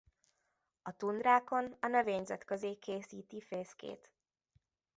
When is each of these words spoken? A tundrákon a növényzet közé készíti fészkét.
A 0.81 0.91
tundrákon 0.91 1.77
a 1.79 1.87
növényzet 1.87 2.43
közé 2.45 2.75
készíti 2.75 3.41
fészkét. 3.41 4.11